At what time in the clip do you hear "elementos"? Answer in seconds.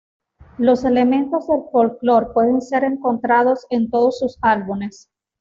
0.83-1.45